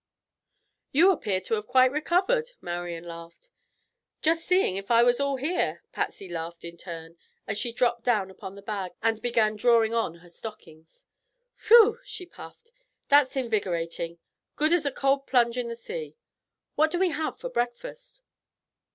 [0.91, 3.49] "You appear to have quite recovered," Marian laughed.
[4.23, 8.31] "Just seeing if I was all here," Patsy laughed in turn, as she dropped down
[8.31, 11.05] upon the bag and began drawing on her stockings.
[11.67, 12.71] "Whew!" she puffed.
[13.09, 14.17] "That's invigorating;
[14.55, 16.15] good as a cold plunge in the sea.
[16.73, 18.23] What do we have for breakfast?"